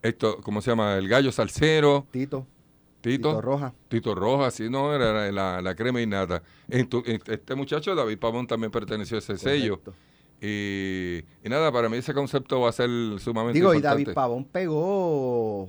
[0.00, 0.96] esto, ¿cómo se llama?
[0.96, 2.46] El gallo salsero, Tito.
[3.00, 3.72] Tito, Tito Rojas.
[3.88, 6.42] Tito Rojas, sí, no, era la, la crema y nata.
[6.68, 9.80] Entu- Este muchacho, David Pavón, también perteneció a ese sello.
[10.40, 14.04] Y, y nada, para mí ese concepto va a ser sumamente Digo, y importante.
[14.04, 15.68] David Pavón pegó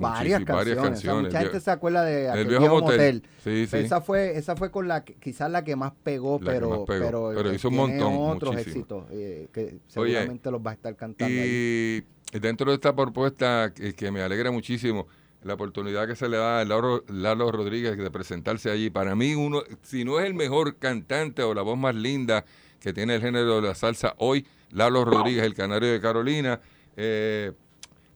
[0.00, 0.46] varias canciones.
[0.46, 1.22] varias O sea, canciones.
[1.24, 3.14] mucha Vie- gente se acuerda de aquel el viejo viejo motel.
[3.22, 3.22] motel.
[3.42, 3.76] Sí, sí.
[3.78, 6.86] Esa fue, esa fue con la quizás la que más pegó, La pero, más pegó,
[6.86, 8.74] pero, pero eh, hizo un montón, otros muchísimo.
[8.80, 12.04] éxitos eh, que seguramente los va a estar cantando ahí.
[12.32, 15.06] Y dentro de esta propuesta que, que me alegra muchísimo,
[15.44, 19.34] la oportunidad que se le da a Lalo, Lalo Rodríguez de presentarse allí, para mí
[19.34, 22.44] uno, si no es el mejor cantante o la voz más linda
[22.80, 26.60] que tiene el género de la salsa hoy, Lalo Rodríguez, el canario de Carolina,
[26.96, 27.52] eh,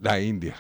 [0.01, 0.57] la India,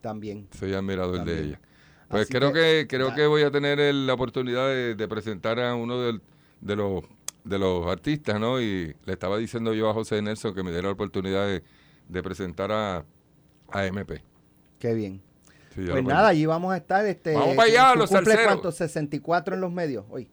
[0.00, 0.48] También.
[0.58, 1.38] soy admirador de También.
[1.50, 1.60] ella.
[2.08, 3.14] Pues Así creo que- que, creo ya.
[3.14, 6.22] que voy a tener el- la oportunidad de, de presentar a uno del-
[6.60, 7.04] de los
[7.44, 8.60] de los artistas, ¿no?
[8.60, 11.62] Y le estaba diciendo yo a José Nelson que me diera la oportunidad de,
[12.08, 13.06] de presentar a,
[13.70, 14.22] a MP.
[14.78, 15.22] Qué bien.
[15.74, 17.06] Sí, Pues nada, allí vamos a estar.
[17.06, 18.52] Este, Vamos para allá, ¿tú los cumples salseros.
[18.52, 18.74] cuántos?
[18.76, 20.28] 64 en los medios hoy.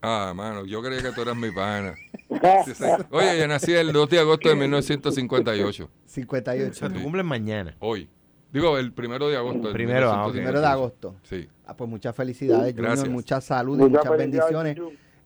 [0.00, 1.94] Ah, mano, yo creía que tú eras mi pana.
[3.10, 5.90] Oye, yo nací el 2 de agosto de 1958.
[6.06, 6.70] 58.
[6.70, 7.76] O sea, tu cumples mañana.
[7.80, 8.08] Hoy.
[8.54, 9.64] Digo, el primero de agosto.
[9.64, 10.34] del Primero, ah, ok.
[10.34, 10.42] 1958.
[10.42, 11.16] Primero de agosto.
[11.24, 11.48] Sí.
[11.66, 13.10] Ah, pues muchas felicidades, Junior.
[13.10, 14.76] Mucha salud y Muchas bendiciones.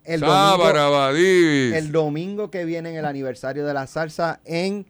[0.04, 1.74] El domingo, Sábarabadís.
[1.74, 4.86] el domingo que viene en el aniversario de la salsa en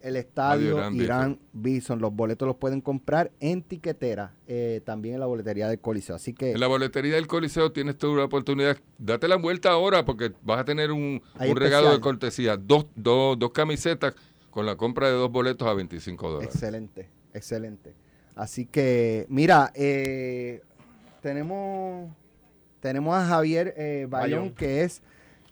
[0.00, 2.00] el estadio Irán Irán Bison.
[2.00, 6.16] Los boletos los pueden comprar en tiquetera, eh, también en la boletería del Coliseo.
[6.16, 8.78] Así que En la boletería del Coliseo tienes la oportunidad.
[8.96, 12.56] Date la vuelta ahora porque vas a tener un, un regalo de cortesía.
[12.56, 14.14] Dos, dos, dos camisetas
[14.50, 16.54] con la compra de dos boletos a 25 dólares.
[16.54, 17.94] excelente, excelente.
[18.34, 20.62] Así que, mira, eh,
[21.20, 22.10] tenemos,
[22.80, 24.54] tenemos a Javier eh, Bayón, Bayón.
[24.54, 25.02] que es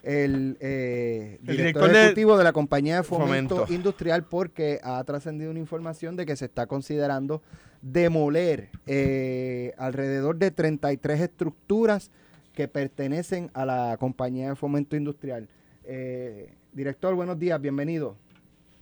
[0.03, 3.73] el, eh, El director, de- ejecutivo de la compañía de fomento, Fomento.
[3.75, 7.43] industrial, porque ha trascendido una información de que se está considerando
[7.83, 12.11] demoler eh, alrededor de 33 estructuras
[12.55, 15.49] que pertenecen a la compañía de fomento industrial.
[15.85, 18.17] Eh, director, buenos días, bienvenido.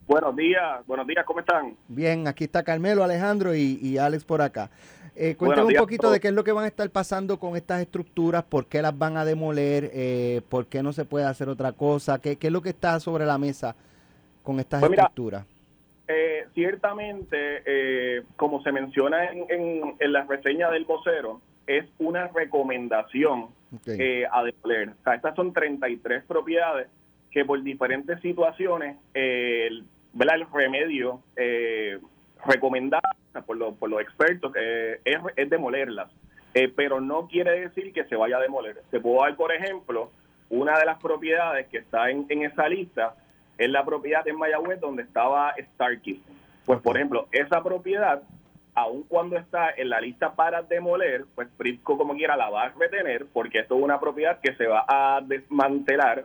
[0.09, 1.77] Buenos días, buenos días, ¿cómo están?
[1.87, 4.71] Bien, aquí está Carmelo, Alejandro y, y Alex por acá.
[5.15, 7.83] Eh, cuéntame un poquito de qué es lo que van a estar pasando con estas
[7.83, 11.73] estructuras, por qué las van a demoler, eh, por qué no se puede hacer otra
[11.73, 13.77] cosa, qué, qué es lo que está sobre la mesa
[14.43, 15.45] con estas Pues mira, estructuras.
[16.07, 22.29] Eh, ciertamente, eh, como se menciona en, en- en la reseña del vocero, es una
[22.29, 23.49] recomendación
[23.87, 24.89] eh, a demoler.
[24.91, 26.89] O sea, estas son 33 propiedades
[27.31, 30.37] que por diferentes situaciones, eh, el, ¿verdad?
[30.37, 31.99] el remedio eh,
[32.47, 33.03] recomendado
[33.47, 36.11] por, los- por los expertos eh, es, es demolerlas.
[36.55, 38.83] Eh, pero no quiere decir que se vaya a demoler.
[38.91, 40.11] Te puedo dar, por ejemplo,
[40.49, 43.15] una de las propiedades que está en, en esa lista
[43.59, 46.23] es la propiedad en Mayagüez donde estaba Starkey.
[46.65, 48.23] Pues, por ejemplo, esa propiedad,
[48.75, 52.69] aun cuando está en la lista para demoler, pues Prisco como quiera la va a
[52.71, 56.25] retener porque esto es una propiedad que se va a desmantelar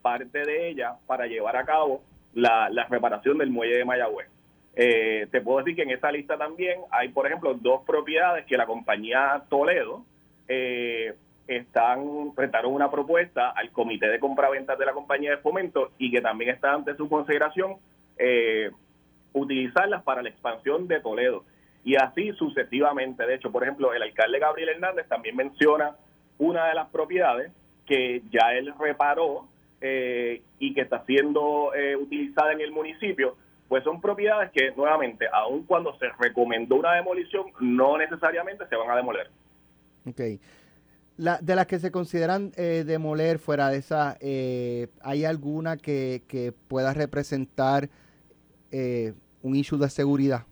[0.00, 2.02] parte de ella para llevar a cabo
[2.36, 4.28] la, reparación del muelle de Mayagüez.
[4.74, 8.58] Eh, te puedo decir que en esa lista también hay, por ejemplo, dos propiedades que
[8.58, 10.04] la compañía Toledo
[10.46, 11.14] eh,
[11.48, 16.20] están presentaron una propuesta al comité de compraventas de la compañía de fomento y que
[16.20, 17.76] también está ante su consideración
[18.18, 18.70] eh,
[19.32, 21.44] utilizarlas para la expansión de Toledo.
[21.84, 23.24] Y así sucesivamente.
[23.26, 25.96] De hecho, por ejemplo, el alcalde Gabriel Hernández también menciona
[26.36, 27.50] una de las propiedades
[27.86, 29.48] que ya él reparó
[29.80, 33.36] eh, y que está siendo eh, utilizada en el municipio,
[33.68, 38.90] pues son propiedades que nuevamente, aun cuando se recomendó una demolición, no necesariamente se van
[38.90, 39.30] a demoler.
[40.06, 40.20] Ok.
[41.18, 44.18] La, de las que se consideran eh, demoler fuera de esa,
[45.02, 47.88] ¿hay alguna que, que pueda representar
[49.42, 50.44] un issue de seguridad?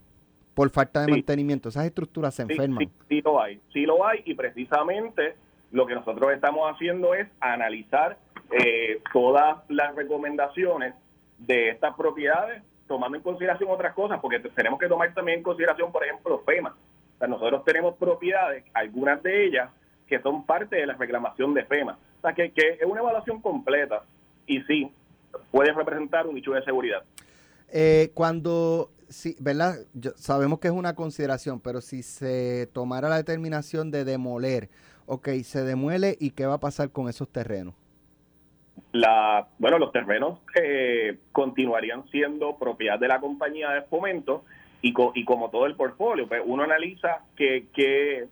[0.54, 1.68] por falta de mantenimiento.
[1.68, 2.78] Esas estructuras se enferman.
[2.78, 5.34] Sí, sí, lo hay, sí lo hay y precisamente
[5.72, 8.16] lo que nosotros estamos haciendo es analizar
[8.50, 10.94] eh, todas las recomendaciones
[11.38, 15.90] de estas propiedades, tomando en consideración otras cosas, porque tenemos que tomar también en consideración,
[15.90, 16.70] por ejemplo, FEMA.
[16.70, 19.70] O sea, nosotros tenemos propiedades, algunas de ellas,
[20.06, 21.98] que son parte de la reclamación de FEMA.
[22.18, 24.02] O sea, que, que es una evaluación completa
[24.46, 24.92] y sí,
[25.50, 27.02] puede representar un nicho de seguridad.
[27.72, 29.76] Eh, cuando sí, ¿verdad?
[30.16, 34.68] sabemos que es una consideración, pero si se tomara la determinación de demoler,
[35.06, 37.74] ok, se demuele y qué va a pasar con esos terrenos.
[38.92, 44.44] La, bueno, los terrenos eh, continuarían siendo propiedad de la compañía de fomento
[44.82, 48.26] y, y como todo el portfolio, pues uno analiza qué, qué,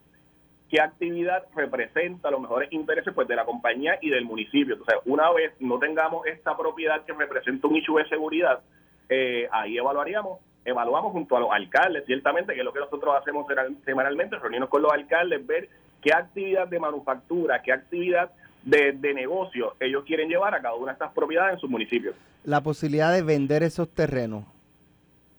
[0.70, 4.74] qué actividad representa los mejores intereses pues de la compañía y del municipio.
[4.74, 8.60] Entonces, una vez no tengamos esta propiedad que representa un issue de seguridad,
[9.08, 13.46] eh, ahí evaluaríamos evaluamos junto a los alcaldes, ciertamente, que es lo que nosotros hacemos
[13.84, 15.68] semanalmente, reunirnos con los alcaldes, ver
[16.00, 18.32] qué actividad de manufactura, qué actividad
[18.64, 22.14] de, negocio ellos quieren llevar a cada una de estas propiedades en sus municipios.
[22.44, 24.44] La posibilidad de vender esos terrenos,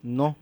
[0.02, 0.36] no.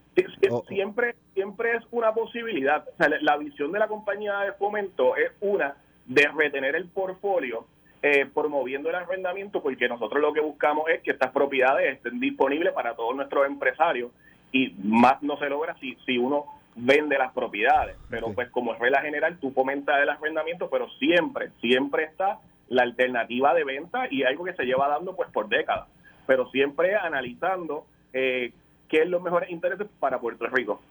[0.68, 2.86] siempre, siempre es una posibilidad.
[2.98, 7.66] la, visión de la compañía de fomento es una de retener el portfolio
[8.04, 12.74] eh, promoviendo el arrendamiento, porque nosotros lo que buscamos es que estas propiedades estén disponibles
[12.74, 14.12] para todos nuestros empresarios
[14.52, 17.96] y más no se logra si, si uno vende las propiedades.
[18.10, 22.40] Pero pues como es regla general, tú fomentas el arrendamiento, pero siempre, siempre está
[22.72, 25.88] la alternativa de venta y algo que se lleva dando pues por décadas.
[26.26, 28.54] Pero siempre analizando eh,
[28.88, 30.82] qué es los mejores intereses para Puerto Rico.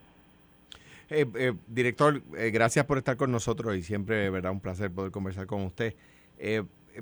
[1.09, 4.53] Eh, eh, director, gracias por estar con nosotros y siempre, ¿verdad?
[4.53, 5.95] Un placer poder conversar con usted.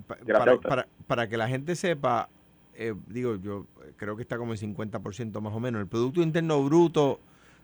[0.07, 2.29] para, para, para, que la gente sepa,
[2.81, 5.81] eh, digo, yo creo que está como el 50% más o menos.
[5.81, 7.19] El Producto Interno Bruto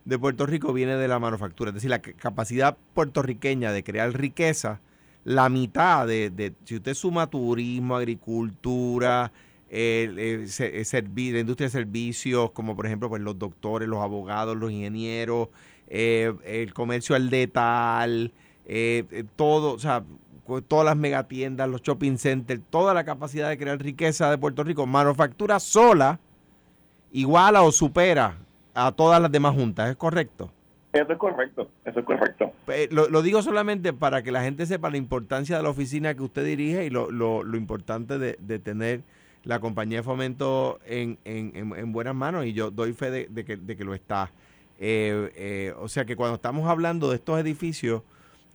[0.04, 4.80] de Puerto Rico viene de la manufactura, es decir, la capacidad puertorriqueña de crear riqueza,
[5.24, 9.32] la mitad de, si usted suma turismo, agricultura,
[9.70, 15.48] el, la industria de servicios, como por ejemplo pues los doctores, los abogados, los ingenieros,
[15.88, 18.32] eh, el comercio al detal,
[18.66, 20.04] eh, todo, o sea,
[20.68, 24.86] todas las megatiendas, los shopping centers, toda la capacidad de crear riqueza de Puerto Rico,
[24.86, 26.20] manufactura sola
[27.12, 28.38] iguala o supera
[28.74, 30.50] a todas las demás juntas, ¿es correcto?
[30.94, 32.52] Eso es correcto, eso es correcto.
[32.68, 36.22] Eh, lo, digo solamente para que la gente sepa la importancia de la oficina que
[36.22, 39.02] usted dirige y lo, lo, importante de, tener
[39.42, 43.76] la compañía de fomento en, en, buenas manos y yo doy fe de, que, de
[43.76, 44.30] que, lo está.
[44.78, 48.02] Eh, eh, o sea que cuando estamos hablando de estos edificios,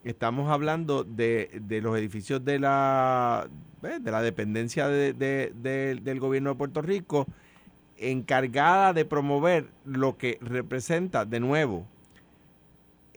[0.05, 3.49] estamos hablando de, de los edificios de la,
[3.81, 7.27] de la dependencia de, del gobierno de Puerto Rico,
[7.97, 11.85] encargada de promover lo que representa, de nuevo,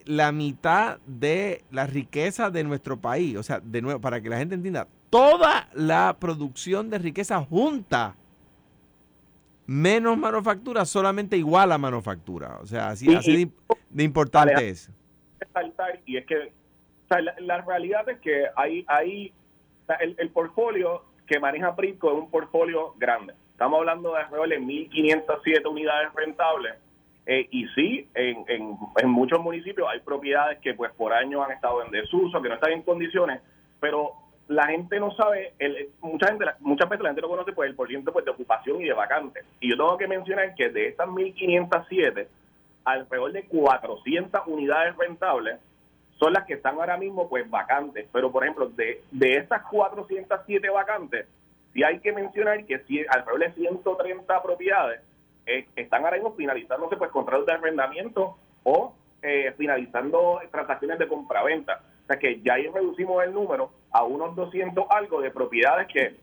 [0.07, 3.37] la mitad de la riqueza de nuestro país.
[3.37, 8.17] O sea, de nuevo, para que la gente entienda, toda la producción de riqueza junta,
[9.67, 12.59] menos manufactura, solamente igual a manufactura.
[12.61, 13.51] O sea, así, así
[13.91, 14.91] de, importante es.
[16.07, 16.53] Y es que
[17.39, 19.33] la, realidad es que hay, hay
[20.01, 23.35] el, el, portfolio que maneja Prisco es un portfolio grande.
[23.51, 26.75] Estamos hablando de alrededor de 1.507 unidades rentables.
[27.25, 31.85] Eh, y sí, en, en, muchos municipios hay propiedades que pues por años han estado
[31.85, 33.41] en desuso, que no están en condiciones,
[33.79, 34.15] pero
[34.49, 37.77] la gente no sabe, el, mucha gente, muchas veces la gente no conoce pues el
[37.77, 39.45] porcentaje pues, de ocupación y de vacantes.
[39.61, 42.27] Y yo tengo que mencionar que de estas 1.507,
[42.85, 45.61] alrededor de 400 unidades rentables
[46.19, 48.09] son las que están ahora mismo pues vacantes.
[48.13, 51.27] Pero, por ejemplo, de, de estas 407 vacantes,
[51.73, 55.01] sí hay que mencionar que si alrededor de 130 propiedades
[55.47, 61.83] eh, están ahora mismo finalizándose pues contratos de arrendamiento o eh, finalizando transacciones de compraventa.
[62.05, 66.17] O sea que ya ahí reducimos el número a unos 200 algo de propiedades que,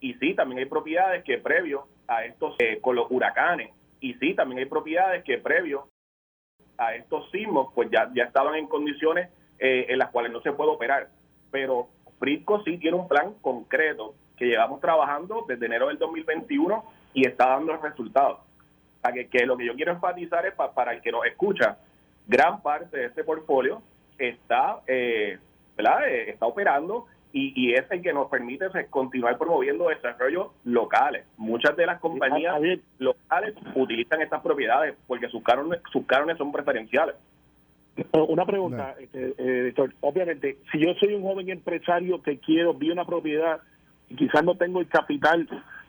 [0.00, 3.70] y sí, también hay propiedades que previo a estos, eh, con los huracanes,
[4.00, 5.88] y sí, también hay propiedades que previo
[6.78, 10.52] a estos sismos, pues ya, ya estaban en condiciones eh, en las cuales no se
[10.52, 11.08] puede operar.
[11.50, 17.26] Pero Frisco sí tiene un plan concreto que llevamos trabajando desde enero del 2021 y
[17.26, 18.40] está dando resultados.
[19.12, 21.78] Que, que lo que yo quiero enfatizar es para el que nos escucha,
[22.26, 23.82] gran parte de este portfolio
[24.18, 25.38] está, eh,
[25.76, 26.08] ¿verdad?
[26.08, 31.26] Eh, está operando y, y, es el que nos permite pues, continuar promoviendo desarrollos locales.
[31.36, 32.56] Muchas de las compañías
[32.98, 37.16] locales utilizan estas propiedades porque sus cánones, sus cánones son preferenciales.
[38.12, 43.06] Una pregunta, este, eh, Obviamente, si yo soy un joven empresario que quiero, vi una
[43.06, 43.60] propiedad
[44.10, 45.48] y quizás no tengo el capital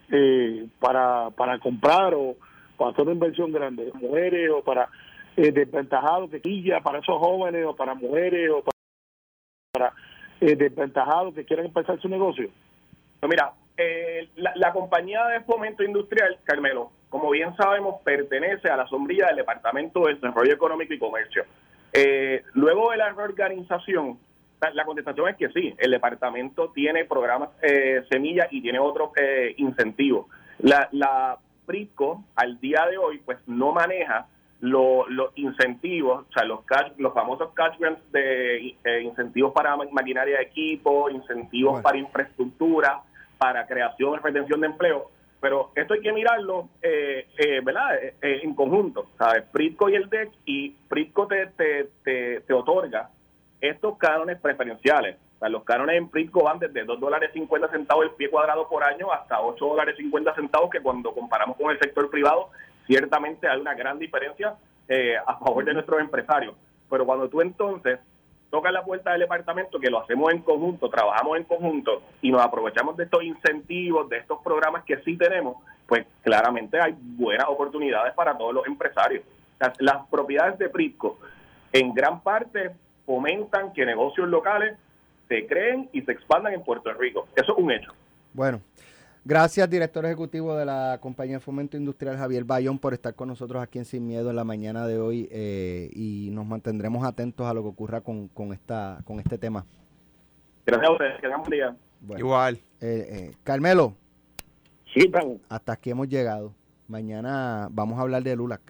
[0.10, 2.36] eh, para, para comprar o
[2.78, 4.90] para hacer una inversión grande, mujeres o para
[5.36, 8.64] eh, desventajados que quilla, para esos jóvenes o para mujeres o
[9.72, 9.94] para,
[10.42, 12.50] eh, desventajados que quieran empezar su negocio.
[13.20, 18.88] Pues mira, eh, la, compañía de fomento industrial, Carmelo, como bien sabemos, pertenece a la
[18.88, 21.46] sombrilla del Departamento de Desarrollo Económico y Comercio.
[22.54, 24.20] Luego de la reorganización,
[24.74, 29.12] la contestación es que sí, el departamento tiene programas eh, semilla y tiene otros
[29.58, 30.28] incentivos.
[30.60, 34.26] La, la PRICO al día de hoy pues no maneja
[34.60, 40.38] los incentivos, o sea, los, cash, los famosos cash grants de eh, incentivos para maquinaria
[40.38, 43.04] de equipo, incentivos para infraestructura,
[43.38, 45.12] para creación y retención de empleo.
[45.40, 47.96] Pero esto hay que mirarlo, eh, eh, ¿verdad?
[48.04, 49.44] Eh, en conjunto, ¿sabes?
[49.52, 53.12] PRITCO y el DEC, y PRITCO te, te, te, te otorga
[53.62, 55.18] estos cánones preferenciales.
[55.38, 58.68] O sea, los cánones en Pritco van desde 2 dólares 50 centavos el pie cuadrado
[58.68, 62.50] por año hasta 8 dólares 50 centavos, que cuando comparamos con el sector privado,
[62.88, 64.56] ciertamente hay una gran diferencia
[64.88, 66.56] eh, a favor de nuestros empresarios.
[66.90, 68.00] Pero cuando tú entonces
[68.50, 72.42] tocas la puerta del departamento, que lo hacemos en conjunto, trabajamos en conjunto y nos
[72.42, 78.14] aprovechamos de estos incentivos, de estos programas que sí tenemos, pues claramente hay buenas oportunidades
[78.16, 79.24] para todos los empresarios.
[79.60, 81.20] Las, las propiedades de Prisco
[81.74, 82.72] en gran parte
[83.06, 84.78] fomentan que negocios locales
[85.28, 87.28] se creen y se expandan en Puerto Rico.
[87.36, 87.92] Eso es un hecho.
[88.34, 88.62] Bueno,
[89.26, 93.62] gracias director ejecutivo de la compañía de fomento industrial Javier Bayón por estar con nosotros
[93.62, 97.54] aquí en Sin Miedo en la mañana de hoy eh, y nos mantendremos atentos a
[97.54, 99.66] lo que ocurra con, con, esta, con este tema.
[100.66, 101.76] Gracias a ustedes, que tengan un día.
[102.02, 102.56] Bueno, Igual.
[102.82, 103.96] Eh, eh, Carmelo.
[104.94, 105.38] Sí, vamos.
[105.50, 106.54] Hasta aquí hemos llegado.
[106.88, 108.62] Mañana vamos a hablar de LULAC.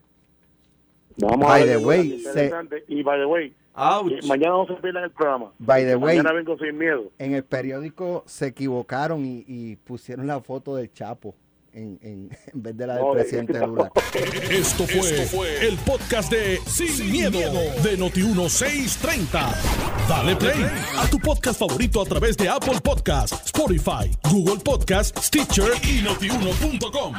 [1.19, 2.51] Vamos by a the way, se,
[2.87, 4.23] y by the way, Ouch.
[4.25, 5.51] mañana no se pierdan el programa.
[5.59, 7.11] By the way, mañana vengo sin miedo.
[7.19, 11.35] En el periódico se equivocaron y, y pusieron la foto del Chapo
[11.73, 13.67] en, en, en vez de la del No, presidente no.
[13.67, 13.91] Lula.
[14.49, 17.39] Esto fue, el podcast de Sin, miedo,
[17.83, 19.55] de Noti1630.
[20.09, 20.65] Dale play
[20.97, 27.13] a tu podcast favorito a través de Apple Podcasts, Spotify, Google Podcasts, Stitcher y notiuno.com.